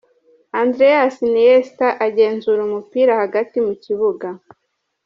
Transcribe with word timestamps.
Andreas 0.61 1.15
Iniesta 1.27 1.87
agenzura 2.07 2.59
umupira 2.67 3.11
hagati 3.21 3.57
mu 3.65 3.73
kibuga. 3.83 4.27